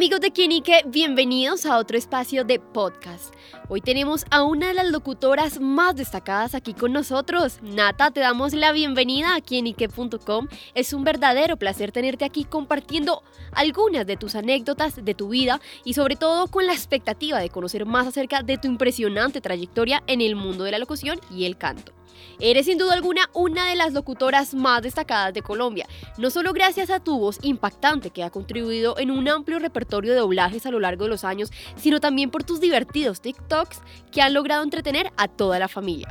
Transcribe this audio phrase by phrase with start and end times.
[0.00, 3.34] Amigos de Quienique, bienvenidos a otro espacio de podcast.
[3.68, 7.58] Hoy tenemos a una de las locutoras más destacadas aquí con nosotros.
[7.60, 10.48] Nata, te damos la bienvenida a quienique.com.
[10.74, 13.22] Es un verdadero placer tenerte aquí compartiendo
[13.52, 17.84] algunas de tus anécdotas de tu vida y sobre todo con la expectativa de conocer
[17.84, 21.92] más acerca de tu impresionante trayectoria en el mundo de la locución y el canto.
[22.38, 25.86] Eres sin duda alguna una de las locutoras más destacadas de Colombia,
[26.18, 30.14] no solo gracias a tu voz impactante que ha contribuido en un amplio repertorio de
[30.14, 33.80] doblajes a lo largo de los años, sino también por tus divertidos TikToks
[34.10, 36.08] que han logrado entretener a toda la familia.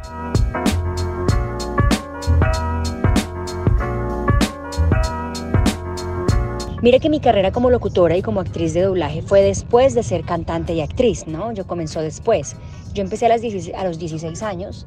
[6.82, 10.24] Mire que mi carrera como locutora y como actriz de doblaje fue después de ser
[10.24, 11.52] cantante y actriz, ¿no?
[11.52, 12.56] Yo comenzó después.
[12.94, 13.34] Yo empecé a,
[13.80, 14.86] a los 16 años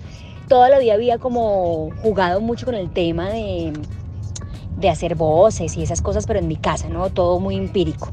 [0.53, 3.73] toda la vida había como jugado mucho con el tema de,
[4.77, 7.09] de hacer voces y esas cosas, pero en mi casa, ¿no?
[7.11, 8.11] Todo muy empírico.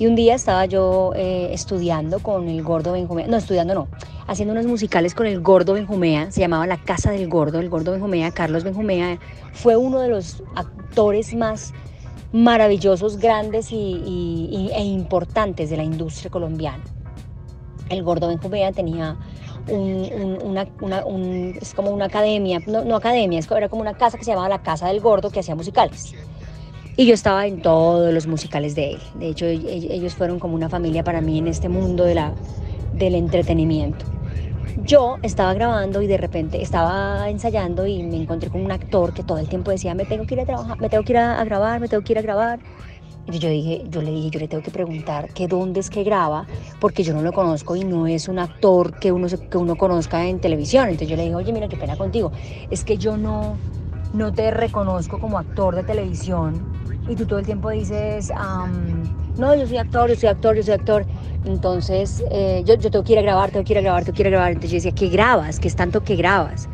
[0.00, 3.88] Y un día estaba yo eh, estudiando con el gordo Benjumea, no, estudiando no,
[4.26, 7.92] haciendo unos musicales con el gordo Benjumea, se llamaba La Casa del Gordo, el gordo
[7.92, 9.18] Benjumea, Carlos Benjumea,
[9.52, 11.74] fue uno de los actores más
[12.32, 16.82] maravillosos, grandes y, e importantes de la industria colombiana.
[17.90, 19.18] El gordo Benjumea tenía
[19.68, 20.62] una,
[21.60, 24.62] es como una academia, no, no academia, era como una casa que se llamaba la
[24.62, 26.14] Casa del Gordo que hacía musicales.
[27.00, 28.98] Y yo estaba en todos los musicales de él.
[29.14, 32.34] De hecho, ellos fueron como una familia para mí en este mundo de la,
[32.92, 34.04] del entretenimiento.
[34.84, 39.22] Yo estaba grabando y de repente estaba ensayando y me encontré con un actor que
[39.22, 41.42] todo el tiempo decía, me tengo que ir a trabajar, me tengo que ir a
[41.42, 42.60] grabar, me tengo que ir a grabar.
[43.32, 46.04] Y yo, dije, yo le dije, yo le tengo que preguntar que dónde es que
[46.04, 46.46] graba,
[46.80, 50.26] porque yo no lo conozco y no es un actor que uno, que uno conozca
[50.26, 50.90] en televisión.
[50.90, 52.30] Entonces yo le dije, oye, mira, qué pena contigo.
[52.70, 53.56] Es que yo no,
[54.12, 56.78] no te reconozco como actor de televisión
[57.10, 58.32] y tú todo el tiempo dices,
[59.36, 61.06] no, yo soy actor, yo soy actor, yo soy actor.
[61.44, 64.22] Entonces eh, yo, yo tengo que ir a grabar, tengo que ir grabar, tengo que
[64.22, 64.52] ir grabar.
[64.52, 65.58] Entonces yo decía, ¿qué grabas?
[65.58, 66.68] ¿Qué es tanto que grabas?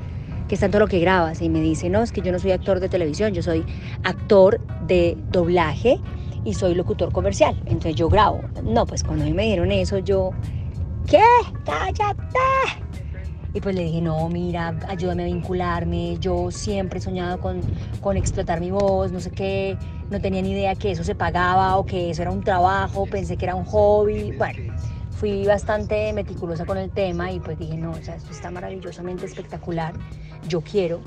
[0.49, 1.41] ¿Qué es tanto lo que grabas?
[1.41, 3.65] Y me dice, no, es que yo no soy actor de televisión, yo soy
[4.03, 6.01] actor de doblaje
[6.45, 8.43] y soy locutor comercial, entonces yo grabo.
[8.63, 10.33] No, pues cuando a mí me dieron eso, yo,
[11.07, 11.23] ¿qué?
[11.65, 12.39] ¡Cállate!
[13.57, 16.19] Y pues le dije, no, mira, ayúdame a vincularme.
[16.21, 17.63] Yo siempre he soñado con,
[18.03, 19.79] con, explotar mi voz, no sé qué.
[20.11, 23.07] No tenía ni idea que eso se pagaba o que eso era un trabajo.
[23.07, 24.33] Pensé que era un hobby.
[24.37, 24.75] Bueno,
[25.11, 29.27] fui bastante meticulosa con el tema y pues dije, no, o sea, esto está maravillosamente
[29.27, 29.95] espectacular.
[30.49, 31.01] Yo quiero.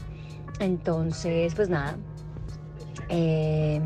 [0.60, 1.96] Entonces, pues nada,
[3.08, 3.82] eh,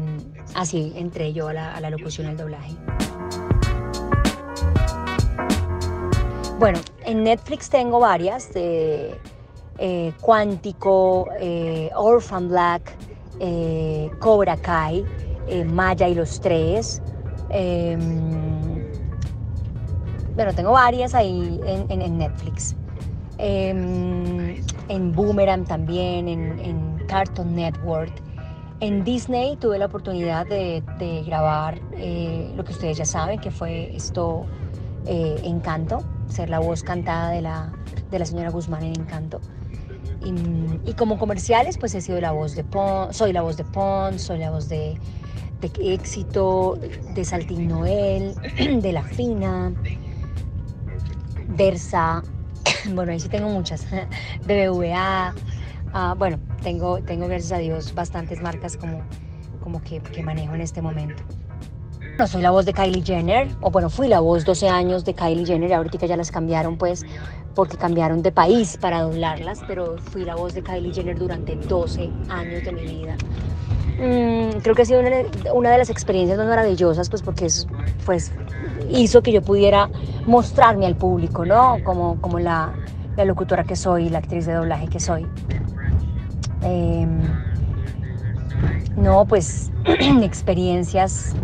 [0.55, 2.73] así entré yo a la, locución y al doblaje.
[6.57, 9.19] Bueno, en Netflix tengo varias de
[9.77, 12.95] eh, Cuántico, eh, Orphan Black,
[14.19, 15.05] Cobra Kai,
[15.65, 17.01] Maya y los Tres.
[17.49, 18.01] Em,
[20.35, 22.75] bueno, tengo varias ahí en, Netflix.
[23.37, 28.11] Em, en Boomerang también, en, en Cartoon Network.
[28.79, 30.83] En Disney tuve la oportunidad de,
[31.25, 34.45] grabar eh, lo que ustedes ya saben, que fue esto
[35.05, 37.71] eh, Encanto, ser la voz cantada de la,
[38.11, 39.39] de la señora Guzmán en Encanto.
[40.25, 44.19] Y, como comerciales, pues he sido la voz de Pon, soy la voz de Pon,
[44.19, 44.97] soy la voz de,
[45.81, 46.79] Éxito,
[47.13, 48.35] de Saltín Noel,
[48.81, 49.73] de La Fina,
[51.47, 52.23] Versa,
[52.93, 53.85] bueno, ahí sí tengo muchas,
[54.45, 55.33] de BVA,
[55.95, 59.03] Ah, bueno, tengo, tengo gracias a Dios bastantes marcas como,
[59.61, 61.21] como que manejo en este momento.
[62.27, 65.45] Soy la voz de Kylie Jenner, o bueno, fui la voz 12 años de Kylie
[65.45, 67.05] Jenner, y ahorita ya las cambiaron pues
[67.53, 72.09] porque cambiaron de país para doblarlas, pero fui la voz de Kylie Jenner durante 12
[72.29, 73.15] años de mi vida.
[73.99, 75.01] Mm, creo que ha sido
[75.53, 77.67] una, de las experiencias más maravillosas, pues porque es,
[78.05, 78.31] pues,
[78.89, 79.89] hizo que yo pudiera
[80.25, 81.77] mostrarme al público, ¿no?
[81.83, 82.73] Como, como la,
[83.17, 85.27] la locutora que soy, la actriz de doblaje que soy.
[86.63, 87.21] Em,
[88.95, 89.71] no, pues
[90.23, 91.35] experiencias,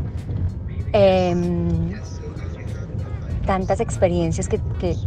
[0.93, 1.93] em,
[3.45, 4.59] tantas experiencias que,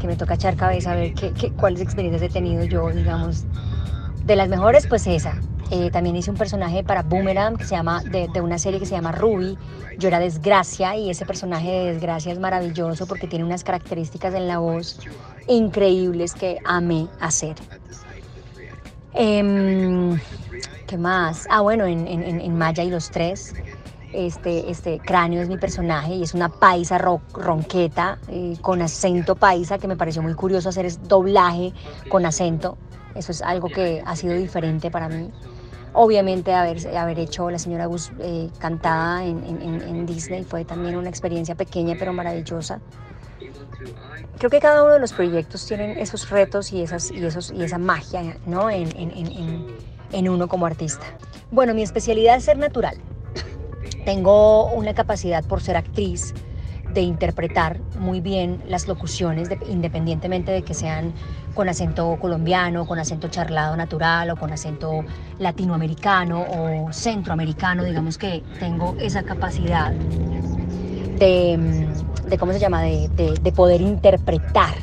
[0.07, 3.45] me toca echar cabeza a ver qué, cuáles experiencias he tenido yo, digamos.
[4.25, 5.41] De las mejores, pues esa.
[5.71, 8.87] Eh, también hice un personaje para Boomerang que se llama, de, de, una serie que
[8.87, 9.57] se llama Ruby.
[9.99, 14.49] Yo era Desgracia y ese personaje de Desgracia es maravilloso porque tiene unas características en
[14.49, 14.99] la voz
[15.49, 17.57] increíbles que amé hacer.
[19.15, 20.19] Em,
[20.87, 21.47] ¿Qué más?
[21.51, 23.55] Ah, bueno, en, Maya y los tres,
[24.13, 29.79] este, este cráneo es mi personaje y es una paisa ronqueta eh, con acento paisa
[29.79, 31.73] que me pareció muy curioso hacer es doblaje
[32.09, 32.77] con acento.
[33.15, 35.31] Eso es algo que ha sido diferente para mí.
[35.95, 41.11] Obviamente haber, haber hecho La señora Gus eh, cantada en, en, Disney fue también una
[41.11, 42.81] experiencia pequeña pero maravillosa.
[44.39, 47.63] Creo que cada uno de los proyectos tienen esos retos y, esas, y, esos, y
[47.63, 48.71] esa magia ¿no?
[48.71, 48.89] en,
[50.13, 51.05] en uno como artista.
[51.51, 52.97] Bueno, mi especialidad es ser natural.
[54.05, 56.35] Tengo una capacidad por ser actriz
[56.93, 61.15] de interpretar muy bien las locuciones, independientemente de que sean
[61.55, 65.05] con acento colombiano, con acento charlado natural o con acento
[65.39, 71.87] latinoamericano o centroamericano, digamos que tengo esa capacidad de,
[72.27, 74.75] de ¿cómo se llama?, de, de, poder interpretar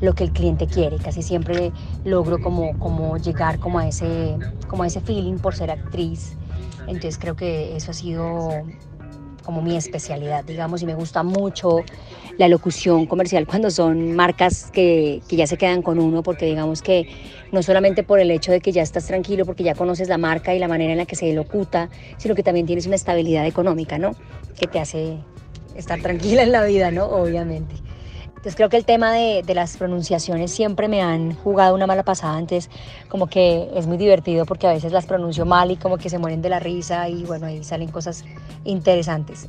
[0.00, 0.96] lo que el cliente quiere.
[0.96, 1.72] Casi siempre
[2.04, 4.36] logro como, como llegar como a, ese,
[4.66, 6.36] como a ese feeling por ser actriz.
[6.86, 8.64] Entonces creo que eso ha sido
[9.44, 11.84] como mi especialidad, digamos, y me gusta mucho
[12.36, 16.82] la locución comercial cuando son marcas que, que, ya se quedan con uno, porque digamos
[16.82, 17.06] que
[17.52, 20.52] no solamente por el hecho de que ya estás tranquilo, porque ya conoces la marca
[20.54, 21.88] y la manera en la que se locuta,
[22.18, 24.16] sino que también tienes una estabilidad económica, ¿no?
[24.58, 25.18] Que te hace
[25.76, 27.06] estar tranquila en la vida, ¿no?
[27.06, 27.85] Obviamente.
[28.46, 32.04] Entonces creo que el tema de, de, las pronunciaciones siempre me han jugado una mala
[32.04, 32.70] pasada, entonces
[33.08, 36.18] como que es muy divertido porque a veces las pronuncio mal y como que se
[36.18, 38.24] mueren de la risa y bueno, ahí salen cosas
[38.62, 39.48] interesantes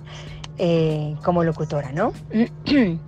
[0.58, 2.12] eh, como locutora, ¿no?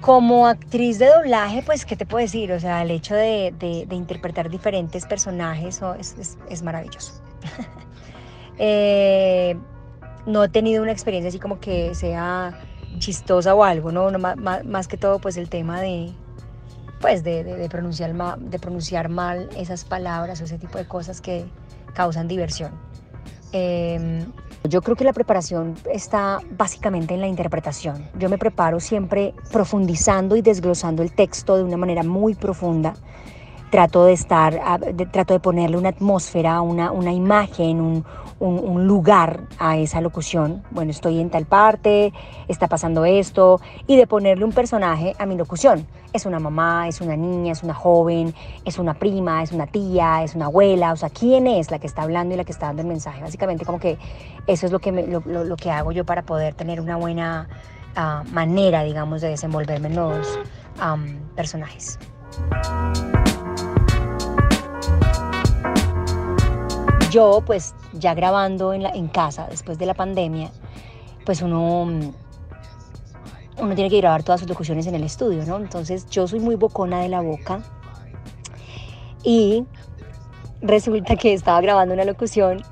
[0.00, 2.52] Como actriz de doblaje, pues, ¿qué te puedo decir?
[2.52, 7.20] O sea, el hecho de, de, interpretar diferentes personajes oh, es, es, es, maravilloso.
[8.58, 9.56] eh,
[10.24, 12.56] no he tenido una experiencia así como que sea
[12.98, 14.10] chistosa o algo, ¿no?
[14.18, 16.12] más, que todo pues el tema de,
[17.00, 21.46] pues de, pronunciar mal, de pronunciar mal esas palabras o ese tipo de cosas que
[21.94, 22.72] causan diversión.
[23.52, 24.26] Em,
[24.68, 28.06] yo creo que la preparación está básicamente en la interpretación.
[28.18, 32.94] Yo me preparo siempre profundizando y desglosando el texto de una manera muy profunda.
[33.70, 34.60] Trato de estar,
[35.12, 38.04] trato de ponerle una atmósfera, una, una imagen, un,
[38.40, 40.62] un, lugar a esa locución.
[40.70, 42.12] Bueno, estoy en tal parte,
[42.46, 45.86] está pasando esto, y de ponerle un personaje a mi locución.
[46.12, 50.22] Es una mamá, es una niña, es una joven, es una prima, es una tía,
[50.22, 52.66] es una abuela, o sea, ¿quién es la que está hablando y la que está
[52.66, 53.20] dando el mensaje?
[53.20, 53.98] Básicamente como que
[54.46, 57.48] eso es lo que, lo, que hago yo para poder tener una buena
[57.96, 60.38] ah, manera, digamos, de desenvolverme en los
[61.34, 61.98] personajes.
[67.10, 70.50] Yo, pues ya grabando en, casa después de la pandemia,
[71.24, 75.56] pues uno, uno tiene que grabar todas sus locuciones en el estudio, ¿no?
[75.56, 77.62] Entonces yo soy muy bocona de la boca
[79.22, 79.64] y
[80.60, 82.62] resulta que estaba grabando una locución,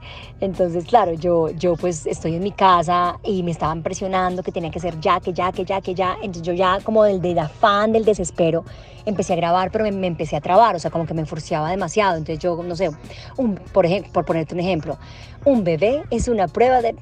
[0.40, 4.70] entonces claro, yo, yo pues estoy en mi casa y me estaban presionando que tenía
[4.70, 7.38] que ser ya, que ya, que ya, que ya, entonces yo ya como del, del
[7.38, 8.64] afán, del desespero,
[9.06, 12.18] empecé a grabar, pero me, empecé a trabar, o sea, como que me forciaba demasiado,
[12.18, 12.90] entonces yo, no sé,
[13.36, 14.98] un, por, ejemplo, por ponerte un ejemplo,
[15.44, 16.94] un bebé es una prueba de...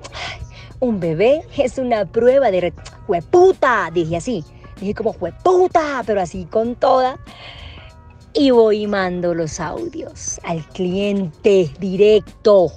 [0.81, 2.75] Un bebé es una prueba de...
[3.09, 3.91] ¡Hueputa!
[3.95, 4.45] Dije así,
[4.79, 6.03] dije como ¡Hueputa!
[6.05, 7.19] Pero así con toda
[8.35, 12.73] y voy mando los audios al cliente directo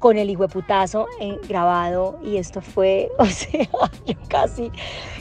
[0.00, 1.06] con el hijo de putazo
[1.46, 3.68] grabado y esto fue, o sea,
[4.06, 4.72] yo casi,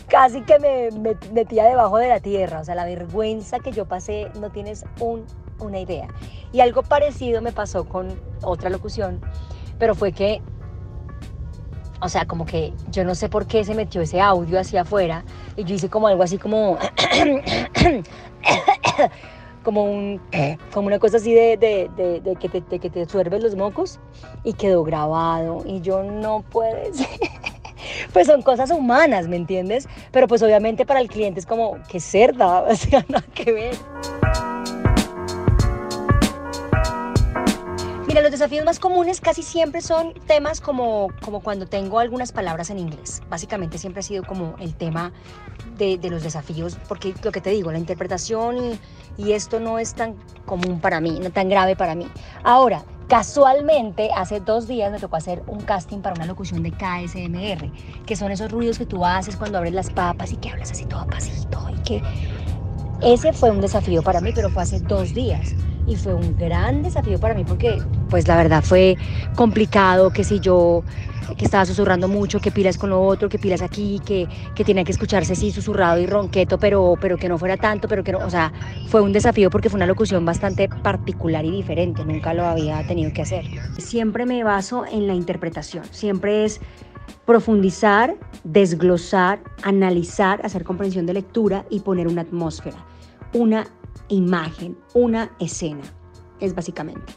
[0.08, 0.90] casi que me,
[1.32, 5.26] metía debajo de la tierra, o sea, la vergüenza que yo pasé no tienes un,
[5.60, 6.08] una idea.
[6.52, 9.22] Y algo parecido me pasó con otra locución,
[9.78, 10.42] pero fue que,
[12.02, 15.26] o sea, como que yo no sé por qué se metió ese audio hacia afuera
[15.58, 16.78] y yo hice como algo así como...
[19.64, 20.22] como, un,
[20.74, 21.90] como una cosa así de, de,
[22.22, 24.00] de, que te, de que te suerves los mocos
[24.44, 26.70] y quedó grabado y yo no puedo
[28.14, 29.88] pues son cosas humanas, ¿me entiendes?
[30.12, 33.76] Pero pues obviamente para el cliente es como, que cerda, o sea, nada que ver.
[38.30, 42.78] Los desafíos más comunes casi siempre son temas como, como cuando tengo algunas palabras en
[42.78, 43.24] inglés.
[43.28, 45.12] Básicamente siempre ha sido como el tema
[45.80, 48.80] de, de los desafíos, porque lo que te digo, la interpretación y,
[49.18, 50.14] y esto no es tan
[50.46, 52.08] común para mí, no tan grave para mí.
[52.44, 57.72] Ahora, Casualmente, hace dos días me tocó hacer un casting para una locución de KSMR,
[58.06, 60.86] que son esos ruidos que tú haces cuando abres las papas y que hablas así
[60.86, 61.60] todo pasito.
[61.76, 62.04] Y que
[63.02, 65.56] ese fue un desafío para mí, pero fue hace dos días
[65.90, 68.96] y fue un gran desafío para mí porque pues la verdad fue
[69.36, 70.84] complicado que si yo
[71.38, 74.84] que estaba susurrando mucho, que pilas con lo otro, que pilas aquí, que, que tenía
[74.84, 78.20] que escucharse así susurrado y ronqueto, pero, pero que no fuera tanto, pero que no,
[78.20, 78.52] o sea,
[78.88, 83.14] fue un desafío porque fue una locución bastante particular y diferente, nunca lo había tenido
[83.14, 83.46] que hacer.
[83.78, 86.60] Siempre me baso en la interpretación, siempre es
[87.26, 92.78] profundizar, desglosar, analizar, hacer comprensión de lectura y poner una atmósfera,
[93.34, 93.68] una
[94.10, 95.84] imagen, una escena.
[96.40, 97.14] Es básicamente.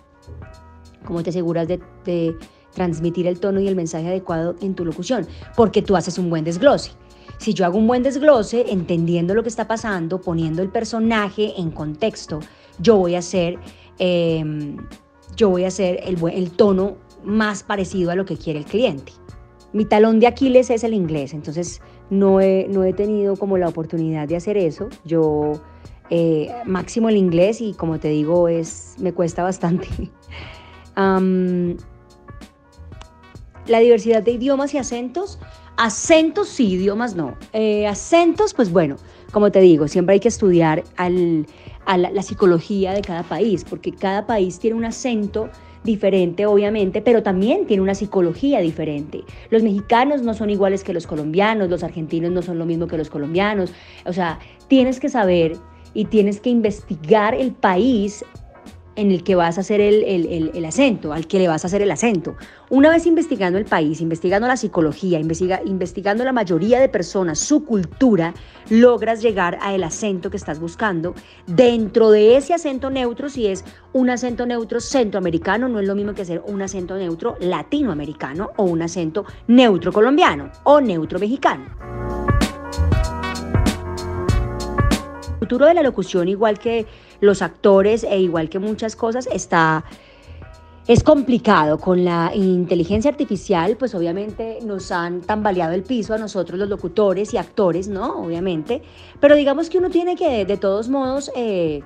[1.04, 2.36] ¿Cómo te aseguras de,
[2.74, 5.26] transmitir el tono y el mensaje adecuado en tu locución?
[5.56, 6.92] Porque tú haces un buen desglose.
[7.38, 11.70] Si yo hago un buen desglose, entendiendo lo que está pasando, poniendo el personaje en
[11.70, 12.40] contexto,
[12.78, 13.58] yo voy a hacer,
[13.98, 14.76] em,
[15.36, 19.12] yo voy a hacer el, el tono más parecido a lo que quiere el cliente.
[19.72, 21.80] Mi talón de Aquiles es el inglés, entonces
[22.10, 24.88] no he, no he tenido como la oportunidad de hacer eso.
[25.04, 25.62] Yo
[26.14, 29.88] eh, máximo el inglés y como te digo, es, me cuesta bastante.
[33.66, 35.38] la diversidad de idiomas y acentos,
[35.78, 37.34] acentos sí, idiomas no.
[37.54, 38.96] Eh, acentos, pues bueno,
[39.32, 41.46] como te digo, siempre hay que estudiar al,
[41.86, 45.48] a la, psicología de cada país, porque cada país tiene un acento
[45.82, 49.24] diferente, obviamente, pero también tiene una psicología diferente.
[49.48, 52.98] Los mexicanos no son iguales que los colombianos, los argentinos no son lo mismo que
[52.98, 53.72] los colombianos.
[54.04, 55.56] O sea, tienes que saber
[55.94, 58.24] y tienes que investigar el país
[58.96, 61.90] en el que vas a hacer el, acento, al que le vas a hacer el
[61.90, 62.36] acento.
[62.68, 68.34] Una vez investigando el país, investigando la psicología, investigando la mayoría de personas, su cultura,
[68.68, 71.14] logras llegar al acento que estás buscando.
[71.46, 76.14] Dentro de ese acento neutro, si es un acento neutro centroamericano, no es lo mismo
[76.14, 82.01] que hacer un acento neutro latinoamericano o un acento neutro colombiano o neutro mexicano.
[85.52, 86.86] Futuro de la locución, igual que
[87.20, 89.84] los actores e igual que muchas cosas, está...
[90.88, 96.58] Es complicado con la inteligencia artificial, pues obviamente nos han tambaleado el piso a nosotros
[96.58, 98.24] los locutores y actores, ¿no?
[98.24, 98.82] Obviamente,
[99.20, 101.82] pero digamos que uno tiene que, de todos modos, eh,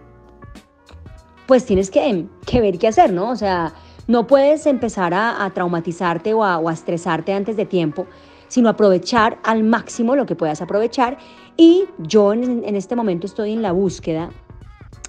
[1.46, 3.30] pues tienes que, ver qué hacer, ¿no?
[3.30, 3.74] O sea,
[4.06, 8.06] no puedes empezar a, traumatizarte o a, estresarte antes de tiempo,
[8.48, 11.18] sino aprovechar al máximo lo que puedas aprovechar.
[11.56, 14.30] Y yo en este momento estoy en la búsqueda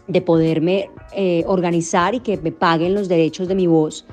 [0.07, 4.05] de poderme eh, organizar y que me paguen los derechos de mi voz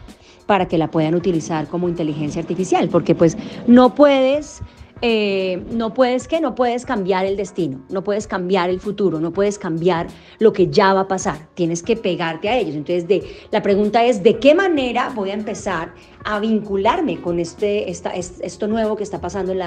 [0.47, 4.61] para que la puedan utilizar como inteligencia artificial, porque pues no puedes,
[5.07, 9.35] eh, no puedes que no puedes cambiar el destino, no puedes cambiar el futuro, no
[9.35, 10.07] puedes cambiar
[10.39, 12.75] lo que ya va a pasar, tienes que pegarte a ellos.
[12.75, 15.93] Entonces de, la pregunta es, ¿de qué manera voy a empezar
[16.25, 19.61] a vincularme con este, esta, esto nuevo que está pasando en,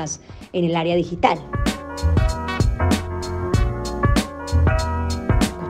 [0.66, 1.38] el área digital?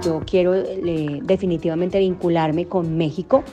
[0.02, 3.44] Yo quiero definitivamente vincularme con México.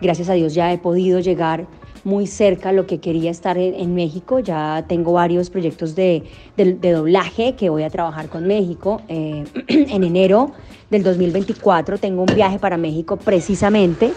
[0.00, 1.66] Gracias a Dios ya he podido llegar
[2.06, 4.38] muy cerca lo que quería estar en, México.
[4.38, 6.22] Ya tengo varios proyectos de,
[6.56, 9.02] doblaje que voy a trabajar con México.
[9.08, 10.52] Eh, en enero
[10.88, 14.12] del 2024 tengo un viaje para México precisamente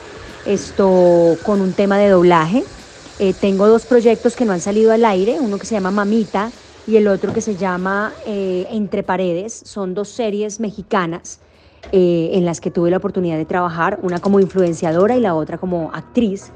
[0.46, 2.64] esto con un tema de doblaje.
[3.18, 6.52] Eh, tengo dos proyectos que no han salido al aire, uno que se llama Mamita
[6.88, 9.62] y el otro que se llama eh, Entre Paredes.
[9.66, 11.40] Son dos series mexicanas
[11.92, 15.58] eh, en las que tuve la oportunidad de trabajar, una como influenciadora y la otra
[15.58, 16.52] como actriz.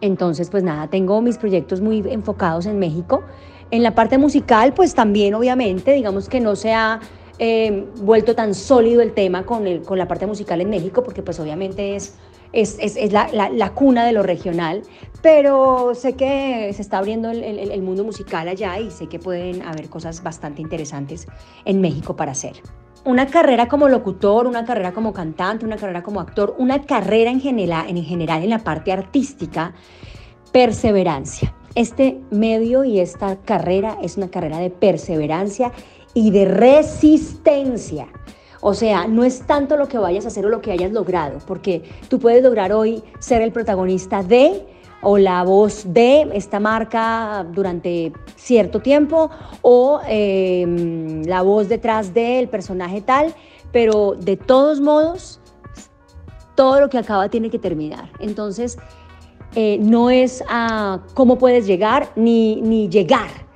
[0.00, 3.22] Entonces, pues nada, tengo mis proyectos muy enfocados en México.
[3.70, 7.00] En la parte musical, pues también obviamente, digamos que no se ha
[7.38, 11.22] eh, vuelto tan sólido el tema con, el, con la parte musical en México, porque
[11.22, 12.16] pues obviamente es,
[12.52, 14.82] es, es, la, la, cuna de lo regional,
[15.22, 19.18] pero sé que se está abriendo el, el, el mundo musical allá y sé que
[19.18, 21.26] pueden haber cosas bastante interesantes
[21.64, 22.62] en México para hacer
[23.08, 27.40] una carrera como locutor, una carrera como cantante, una carrera como actor, una carrera en
[27.40, 29.72] general, en general en la parte artística,
[30.52, 31.54] perseverancia.
[31.74, 35.72] Este medio y esta carrera es una carrera de perseverancia
[36.12, 38.08] y de resistencia.
[38.60, 41.38] O sea, no es tanto lo que vayas a hacer o lo que hayas logrado,
[41.46, 44.66] porque tú puedes lograr hoy ser el protagonista de
[45.00, 49.30] o la voz de esta marca durante cierto tiempo
[49.62, 53.32] o em, la voz detrás del personaje tal,
[53.70, 55.40] pero de todos modos,
[56.56, 58.10] todo lo que acaba tiene que terminar.
[58.18, 58.76] Entonces,
[59.54, 63.47] eh, no es a cómo puedes llegar ni, ni llegar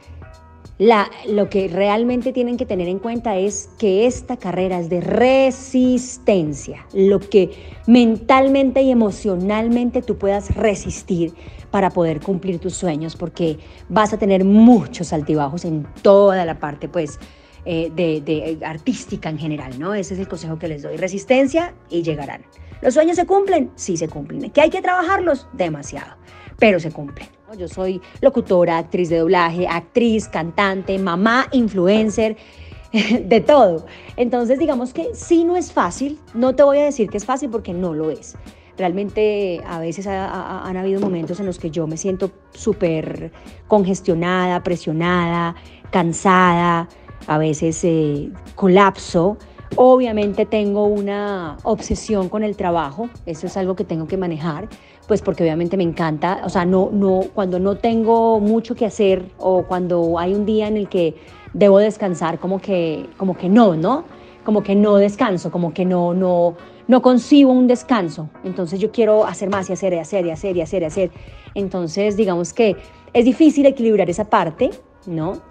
[1.28, 6.86] lo que realmente tienen que tener en cuenta es que esta carrera es de resistencia,
[6.92, 7.50] lo que
[7.86, 11.34] mentalmente y emocionalmente tú puedas resistir
[11.70, 13.58] para poder cumplir tus sueños, porque
[13.88, 17.18] vas a tener muchos altibajos en toda la parte, pues,
[17.64, 19.94] eh, de, de, artística en general, ¿no?
[19.94, 22.42] Ese es el consejo que les doy, resistencia y llegarán.
[22.80, 23.70] ¿Los sueños se cumplen?
[23.76, 24.50] Sí se cumplen.
[24.50, 25.46] ¿Que hay que trabajarlos?
[25.52, 26.16] Demasiado,
[26.62, 27.26] pero se cumplen.
[27.58, 32.36] Yo soy locutora, actriz de doblaje, actriz, cantante, mamá, influencer,
[32.92, 33.84] de todo.
[34.16, 37.50] Entonces, digamos que sí no es fácil, no te voy a decir que es fácil
[37.50, 38.36] porque no lo es.
[38.78, 43.32] Realmente a veces han habido momentos en los que yo me siento súper
[43.66, 45.56] congestionada, presionada,
[45.90, 46.88] cansada,
[47.26, 49.36] a veces eh, colapso
[49.76, 54.68] Obviamente tengo una obsesión con el trabajo, eso es algo que tengo que manejar,
[55.06, 59.24] pues porque obviamente me encanta, o sea, no, no, cuando no tengo mucho que hacer
[59.38, 61.16] o cuando hay un día en el que
[61.52, 64.04] debo descansar, como que, como que no, ¿no?
[64.44, 66.56] Como que no descanso, como que no, no,
[66.88, 68.28] no concibo un descanso.
[68.44, 71.10] Entonces yo quiero hacer más y hacer y hacer y hacer y hacer y hacer.
[71.54, 72.76] Entonces digamos que
[73.12, 74.70] es difícil equilibrar esa parte,
[75.06, 75.42] ¿no?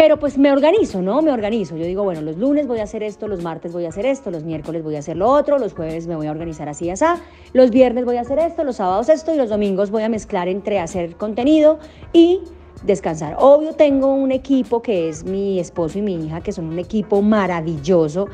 [0.00, 1.20] Pero pues me organizo, ¿no?
[1.20, 1.76] Me organizo.
[1.76, 4.30] Yo digo, bueno, los lunes voy a hacer esto, los martes voy a hacer esto,
[4.30, 6.90] los miércoles voy a hacer lo otro, los jueves me voy a organizar así y
[6.90, 7.04] así,
[7.52, 10.48] los viernes voy a hacer esto, los sábados esto y los domingos voy a mezclar
[10.48, 11.80] entre hacer contenido
[12.14, 12.40] y
[12.82, 13.36] descansar.
[13.40, 17.20] Obvio tengo un equipo que es mi esposo y mi hija, que son un equipo
[17.20, 18.26] maravilloso,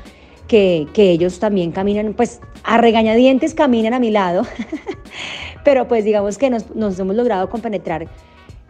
[0.46, 4.42] que, que ellos también caminan, pues a regañadientes caminan a mi lado,
[5.64, 8.06] pero pues digamos que nos, nos hemos logrado compenetrar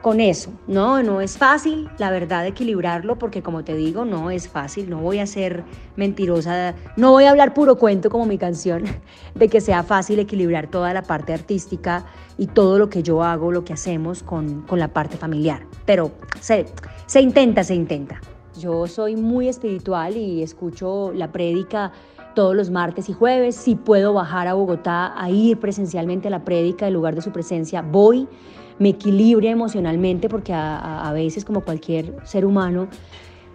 [0.06, 0.52] con eso.
[0.68, 4.98] No, no es fácil, la verdad, equilibrarlo, porque como te digo, no es fácil, no
[4.98, 5.64] voy a ser
[5.96, 8.84] mentirosa, no voy a hablar puro cuento como mi canción,
[9.34, 12.06] de que sea fácil equilibrar toda la parte artística
[12.38, 15.66] y todo lo que yo hago, lo que hacemos con, con la parte familiar.
[15.86, 16.66] Pero se,
[17.06, 18.20] se intenta, se intenta.
[18.60, 21.90] Yo soy muy espiritual y escucho la prédica
[22.36, 23.56] todos los martes y jueves.
[23.56, 27.32] Si puedo bajar a Bogotá a ir presencialmente a la prédica, en lugar de su
[27.32, 28.28] presencia, voy
[28.78, 32.88] me equilibre emocionalmente, porque a, veces, como cualquier ser humano,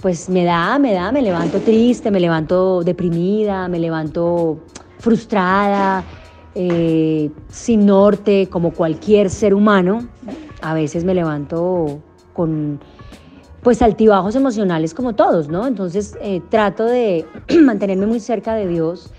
[0.02, 4.60] pues me da, me da, me levanto triste, me levanto deprimida, me levanto
[4.98, 6.04] frustrada,
[6.56, 10.08] eh, sin norte, como cualquier ser humano.
[10.62, 12.00] A veces me levanto
[12.34, 12.80] con
[13.62, 15.68] pues altibajos emocionales como todos, ¿no?
[15.68, 17.26] Entonces eh, trato de
[17.62, 19.12] mantenerme muy cerca de Dios,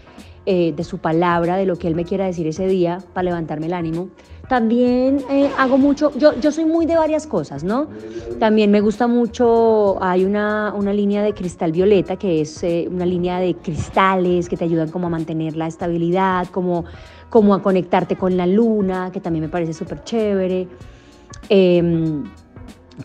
[0.45, 3.67] eh, de su palabra, de lo que Él me quiera decir ese día para levantarme
[3.67, 4.09] el ánimo.
[4.49, 7.87] También eh, hago mucho, yo, yo soy muy de varias cosas, ¿no?
[8.41, 13.07] También me gusta mucho, hay una, una línea de cristal violeta que es eh, una
[13.07, 16.85] línea de cristales que te ayudan como a mantener la estabilidad, como,
[17.31, 20.69] como a conectarte con la luna, que también me parece súper chévere.
[21.49, 22.25] Em,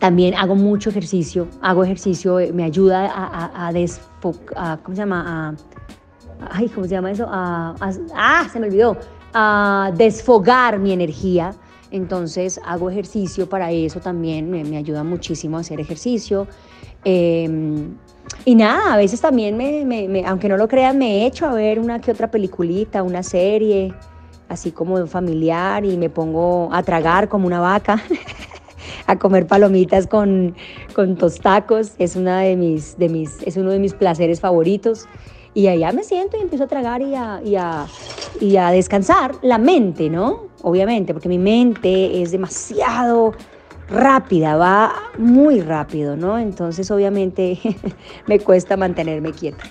[0.00, 5.56] también hago mucho ejercicio, hago ejercicio, me ayuda a, a, a, ¿cómo se llama?
[6.40, 7.26] A, ay, ¿cómo se llama eso?
[7.30, 8.96] ah, se me olvidó
[9.34, 11.54] a desfogar mi energía.
[11.90, 16.46] Entonces hago ejercicio para eso también, me, ayuda muchísimo a hacer ejercicio.
[17.04, 17.94] Em,
[18.44, 22.00] y nada, a veces también, me, aunque no lo crean, me echo a ver una
[22.00, 23.94] que otra peliculita, una serie,
[24.50, 28.02] así como familiar, y me pongo a tragar como una vaca,
[29.06, 30.54] a comer palomitas con,
[30.94, 31.92] con tostacos.
[31.98, 35.06] Es, una de mis, de mis, es uno de mis placeres favoritos.
[35.58, 37.84] Y allá me siento y empiezo a tragar y a, y a,
[38.40, 40.44] y a descansar la mente, ¿no?
[40.62, 43.32] Obviamente, porque mi mente es demasiado
[43.90, 46.38] rápida, va muy rápido, ¿no?
[46.38, 47.58] Entonces obviamente
[48.28, 49.64] me cuesta mantenerme quieta.